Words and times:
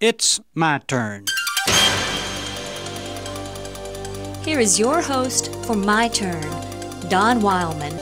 It's 0.00 0.40
my 0.54 0.78
turn. 0.88 1.26
Here 4.42 4.58
is 4.58 4.78
your 4.78 5.02
host 5.02 5.54
for 5.66 5.76
My 5.76 6.08
Turn, 6.08 6.40
Don 7.10 7.42
Wildman. 7.42 8.00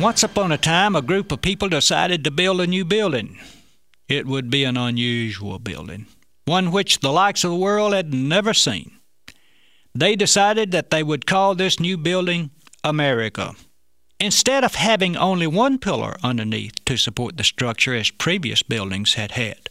Once 0.00 0.22
upon 0.22 0.50
a 0.50 0.56
time, 0.56 0.96
a 0.96 1.02
group 1.02 1.30
of 1.30 1.42
people 1.42 1.68
decided 1.68 2.24
to 2.24 2.30
build 2.30 2.62
a 2.62 2.66
new 2.66 2.86
building. 2.86 3.38
It 4.08 4.24
would 4.26 4.48
be 4.48 4.64
an 4.64 4.78
unusual 4.78 5.58
building, 5.58 6.06
one 6.46 6.72
which 6.72 7.00
the 7.00 7.12
likes 7.12 7.44
of 7.44 7.50
the 7.50 7.56
world 7.58 7.92
had 7.92 8.14
never 8.14 8.54
seen. 8.54 8.92
They 9.94 10.16
decided 10.16 10.70
that 10.70 10.88
they 10.88 11.02
would 11.02 11.26
call 11.26 11.54
this 11.54 11.78
new 11.78 11.98
building 11.98 12.50
America. 12.82 13.56
Instead 14.20 14.64
of 14.64 14.74
having 14.74 15.16
only 15.16 15.46
one 15.46 15.78
pillar 15.78 16.16
underneath 16.24 16.84
to 16.84 16.96
support 16.96 17.36
the 17.36 17.44
structure 17.44 17.94
as 17.94 18.10
previous 18.10 18.62
buildings 18.62 19.14
had 19.14 19.32
had, 19.32 19.70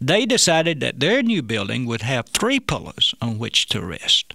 they 0.00 0.26
decided 0.26 0.80
that 0.80 1.00
their 1.00 1.22
new 1.22 1.42
building 1.42 1.86
would 1.86 2.02
have 2.02 2.28
three 2.28 2.60
pillars 2.60 3.14
on 3.22 3.38
which 3.38 3.66
to 3.66 3.80
rest. 3.80 4.34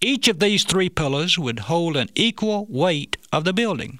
Each 0.00 0.28
of 0.28 0.38
these 0.38 0.64
three 0.64 0.88
pillars 0.88 1.38
would 1.38 1.60
hold 1.60 1.96
an 1.96 2.10
equal 2.14 2.66
weight 2.68 3.16
of 3.32 3.44
the 3.44 3.52
building. 3.52 3.98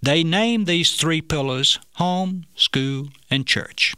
They 0.00 0.24
named 0.24 0.66
these 0.66 0.96
three 0.96 1.20
pillars 1.20 1.78
home, 1.94 2.46
school, 2.56 3.08
and 3.30 3.46
church. 3.46 3.94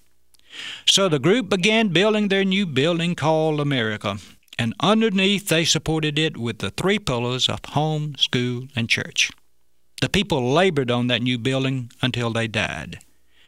So 0.86 1.08
the 1.08 1.18
group 1.18 1.48
began 1.48 1.88
building 1.88 2.28
their 2.28 2.44
new 2.44 2.66
building 2.66 3.14
called 3.14 3.60
America, 3.60 4.18
and 4.58 4.74
underneath 4.80 5.48
they 5.48 5.64
supported 5.64 6.18
it 6.18 6.36
with 6.36 6.58
the 6.58 6.70
three 6.70 6.98
pillars 6.98 7.48
of 7.48 7.64
home, 7.64 8.14
school, 8.18 8.68
and 8.76 8.88
church. 8.88 9.30
The 10.04 10.10
people 10.10 10.52
labored 10.52 10.90
on 10.90 11.06
that 11.06 11.22
new 11.22 11.38
building 11.38 11.90
until 12.02 12.30
they 12.30 12.46
died. 12.46 12.98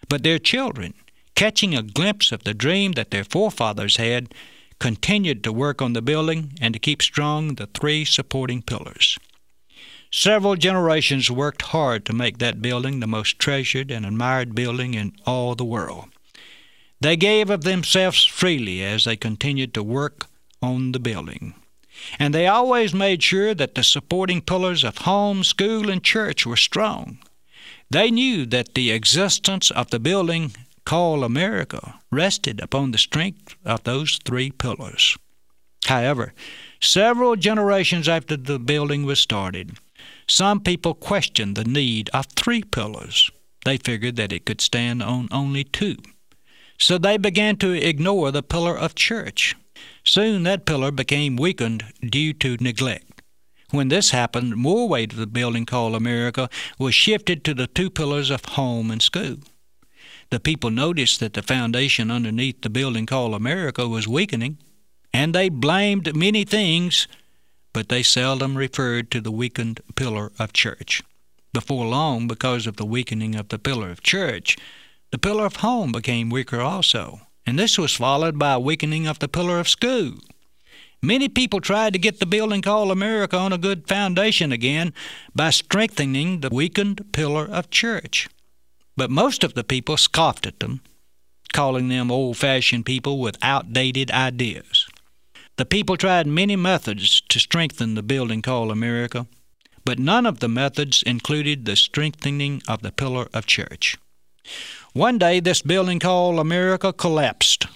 But 0.08 0.22
their 0.22 0.38
children, 0.38 0.94
catching 1.34 1.74
a 1.74 1.82
glimpse 1.82 2.32
of 2.32 2.44
the 2.44 2.54
dream 2.54 2.92
that 2.92 3.10
their 3.10 3.24
forefathers 3.24 3.98
had, 3.98 4.32
continued 4.78 5.44
to 5.44 5.52
work 5.52 5.82
on 5.82 5.92
the 5.92 6.00
building 6.00 6.54
and 6.58 6.72
to 6.72 6.80
keep 6.80 7.02
strong 7.02 7.56
the 7.56 7.66
three 7.66 8.06
supporting 8.06 8.62
pillars. 8.62 9.18
Several 10.10 10.56
generations 10.56 11.30
worked 11.30 11.60
hard 11.60 12.06
to 12.06 12.14
make 12.14 12.38
that 12.38 12.62
building 12.62 13.00
the 13.00 13.06
most 13.06 13.38
treasured 13.38 13.90
and 13.90 14.06
admired 14.06 14.54
building 14.54 14.94
in 14.94 15.12
all 15.26 15.56
the 15.56 15.62
world. 15.62 16.06
They 17.02 17.18
gave 17.18 17.50
of 17.50 17.64
themselves 17.64 18.24
freely 18.24 18.82
as 18.82 19.04
they 19.04 19.16
continued 19.16 19.74
to 19.74 19.82
work 19.82 20.24
on 20.62 20.92
the 20.92 21.00
building 21.00 21.52
and 22.18 22.34
they 22.34 22.46
always 22.46 22.94
made 22.94 23.22
sure 23.22 23.54
that 23.54 23.74
the 23.74 23.82
supporting 23.82 24.40
pillars 24.40 24.84
of 24.84 24.98
home, 24.98 25.44
school, 25.44 25.90
and 25.90 26.02
church 26.02 26.46
were 26.46 26.56
strong. 26.56 27.18
They 27.90 28.10
knew 28.10 28.46
that 28.46 28.74
the 28.74 28.90
existence 28.90 29.70
of 29.70 29.90
the 29.90 30.00
building 30.00 30.52
called 30.84 31.24
America 31.24 32.00
rested 32.10 32.60
upon 32.60 32.90
the 32.90 32.98
strength 32.98 33.56
of 33.64 33.84
those 33.84 34.18
three 34.24 34.50
pillars. 34.50 35.16
However, 35.86 36.32
several 36.80 37.36
generations 37.36 38.08
after 38.08 38.36
the 38.36 38.58
building 38.58 39.04
was 39.04 39.20
started, 39.20 39.78
some 40.26 40.60
people 40.60 40.94
questioned 40.94 41.56
the 41.56 41.64
need 41.64 42.10
of 42.12 42.26
three 42.26 42.62
pillars. 42.62 43.30
They 43.64 43.78
figured 43.78 44.16
that 44.16 44.32
it 44.32 44.46
could 44.46 44.60
stand 44.60 45.02
on 45.02 45.28
only 45.30 45.64
two. 45.64 45.96
So 46.78 46.98
they 46.98 47.16
began 47.16 47.56
to 47.58 47.72
ignore 47.72 48.30
the 48.30 48.42
pillar 48.42 48.76
of 48.76 48.94
church 48.94 49.54
Soon 50.06 50.44
that 50.44 50.66
pillar 50.66 50.92
became 50.92 51.36
weakened 51.36 51.84
due 52.00 52.32
to 52.34 52.56
neglect. 52.60 53.22
When 53.70 53.88
this 53.88 54.12
happened, 54.12 54.56
more 54.56 54.88
weight 54.88 55.12
of 55.12 55.18
the 55.18 55.26
building 55.26 55.66
called 55.66 55.96
America 55.96 56.48
was 56.78 56.94
shifted 56.94 57.44
to 57.44 57.54
the 57.54 57.66
two 57.66 57.90
pillars 57.90 58.30
of 58.30 58.44
home 58.44 58.92
and 58.92 59.02
school. 59.02 59.38
The 60.30 60.38
people 60.38 60.70
noticed 60.70 61.18
that 61.18 61.34
the 61.34 61.42
foundation 61.42 62.12
underneath 62.12 62.62
the 62.62 62.70
building 62.70 63.04
called 63.04 63.34
America 63.34 63.88
was 63.88 64.06
weakening, 64.06 64.58
and 65.12 65.34
they 65.34 65.48
blamed 65.48 66.14
many 66.14 66.44
things, 66.44 67.08
but 67.72 67.88
they 67.88 68.04
seldom 68.04 68.56
referred 68.56 69.10
to 69.10 69.20
the 69.20 69.32
weakened 69.32 69.80
pillar 69.96 70.30
of 70.38 70.52
church. 70.52 71.02
Before 71.52 71.86
long, 71.86 72.28
because 72.28 72.68
of 72.68 72.76
the 72.76 72.86
weakening 72.86 73.34
of 73.34 73.48
the 73.48 73.58
pillar 73.58 73.90
of 73.90 74.02
church, 74.02 74.56
the 75.10 75.18
pillar 75.18 75.46
of 75.46 75.56
home 75.56 75.90
became 75.90 76.30
weaker 76.30 76.60
also 76.60 77.26
and 77.46 77.58
this 77.58 77.78
was 77.78 77.94
followed 77.94 78.38
by 78.38 78.52
a 78.54 78.60
weakening 78.60 79.06
of 79.06 79.20
the 79.20 79.28
pillar 79.28 79.60
of 79.60 79.68
school. 79.68 80.14
Many 81.02 81.28
people 81.28 81.60
tried 81.60 81.92
to 81.92 81.98
get 81.98 82.18
the 82.18 82.26
building 82.26 82.62
called 82.62 82.90
America 82.90 83.36
on 83.36 83.52
a 83.52 83.58
good 83.58 83.86
foundation 83.86 84.50
again 84.50 84.92
by 85.34 85.50
strengthening 85.50 86.40
the 86.40 86.48
weakened 86.50 87.12
pillar 87.12 87.44
of 87.44 87.70
church. 87.70 88.28
But 88.96 89.10
most 89.10 89.44
of 89.44 89.54
the 89.54 89.62
people 89.62 89.96
scoffed 89.96 90.46
at 90.46 90.58
them, 90.58 90.80
calling 91.52 91.88
them 91.88 92.10
old 92.10 92.38
fashioned 92.38 92.86
people 92.86 93.20
with 93.20 93.38
outdated 93.42 94.10
ideas. 94.10 94.86
The 95.56 95.66
people 95.66 95.96
tried 95.96 96.26
many 96.26 96.56
methods 96.56 97.22
to 97.28 97.38
strengthen 97.38 97.94
the 97.94 98.02
building 98.02 98.42
called 98.42 98.70
America, 98.70 99.26
but 99.84 99.98
none 99.98 100.26
of 100.26 100.40
the 100.40 100.48
methods 100.48 101.02
included 101.04 101.64
the 101.64 101.76
strengthening 101.76 102.62
of 102.66 102.82
the 102.82 102.90
pillar 102.90 103.28
of 103.32 103.46
church. 103.46 103.96
One 104.96 105.18
day, 105.18 105.40
this 105.40 105.60
building 105.60 105.98
called 105.98 106.38
America 106.38 106.90
collapsed. 106.90 107.66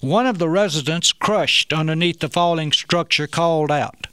One 0.00 0.26
of 0.26 0.38
the 0.38 0.48
residents, 0.48 1.12
crushed 1.12 1.70
underneath 1.70 2.20
the 2.20 2.30
falling 2.30 2.72
structure, 2.72 3.26
called 3.26 3.70
out, 3.70 4.06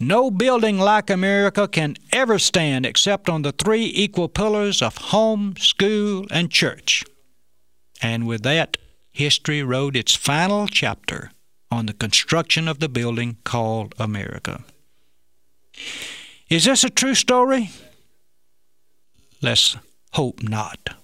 No 0.00 0.30
building 0.30 0.78
like 0.78 1.10
America 1.10 1.68
can 1.68 1.96
ever 2.12 2.38
stand 2.38 2.86
except 2.86 3.28
on 3.28 3.42
the 3.42 3.52
three 3.52 3.92
equal 3.94 4.30
pillars 4.30 4.80
of 4.80 4.96
home, 5.12 5.54
school, 5.58 6.24
and 6.30 6.50
church. 6.50 7.04
And 8.00 8.26
with 8.26 8.42
that, 8.44 8.78
history 9.12 9.62
wrote 9.62 9.96
its 9.96 10.14
final 10.14 10.66
chapter 10.66 11.30
on 11.70 11.84
the 11.84 11.92
construction 11.92 12.68
of 12.68 12.78
the 12.78 12.88
building 12.88 13.36
called 13.44 13.94
America. 13.98 14.64
Is 16.48 16.64
this 16.64 16.84
a 16.84 16.90
true 16.90 17.14
story? 17.14 17.68
Let's 19.42 19.76
hope 20.12 20.42
not. 20.42 21.03